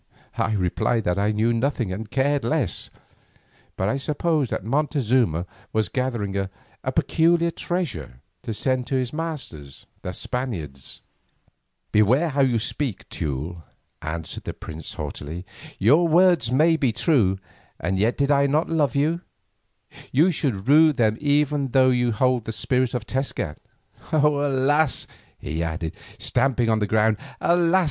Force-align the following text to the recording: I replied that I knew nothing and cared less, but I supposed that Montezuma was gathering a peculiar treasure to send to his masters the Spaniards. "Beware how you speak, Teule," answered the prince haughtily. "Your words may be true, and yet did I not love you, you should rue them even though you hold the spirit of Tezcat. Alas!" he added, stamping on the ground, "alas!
I 0.39 0.53
replied 0.53 1.03
that 1.03 1.19
I 1.19 1.31
knew 1.31 1.53
nothing 1.53 1.93
and 1.93 2.09
cared 2.09 2.43
less, 2.43 2.89
but 3.77 3.87
I 3.87 3.97
supposed 3.97 4.49
that 4.49 4.63
Montezuma 4.63 5.45
was 5.73 5.89
gathering 5.89 6.35
a 6.35 6.47
peculiar 6.91 7.51
treasure 7.51 8.19
to 8.41 8.51
send 8.51 8.87
to 8.87 8.95
his 8.95 9.13
masters 9.13 9.85
the 10.01 10.11
Spaniards. 10.13 11.03
"Beware 11.91 12.29
how 12.29 12.41
you 12.41 12.57
speak, 12.57 13.07
Teule," 13.09 13.61
answered 14.01 14.45
the 14.45 14.55
prince 14.55 14.93
haughtily. 14.93 15.45
"Your 15.77 16.07
words 16.07 16.51
may 16.51 16.77
be 16.77 16.91
true, 16.91 17.37
and 17.79 17.99
yet 17.99 18.17
did 18.17 18.31
I 18.31 18.47
not 18.47 18.69
love 18.69 18.95
you, 18.95 19.21
you 20.11 20.31
should 20.31 20.67
rue 20.67 20.93
them 20.93 21.15
even 21.21 21.67
though 21.73 21.91
you 21.91 22.11
hold 22.11 22.45
the 22.45 22.51
spirit 22.51 22.95
of 22.95 23.05
Tezcat. 23.05 23.57
Alas!" 24.11 25.05
he 25.37 25.61
added, 25.61 25.93
stamping 26.17 26.71
on 26.71 26.79
the 26.79 26.87
ground, 26.87 27.17
"alas! 27.39 27.79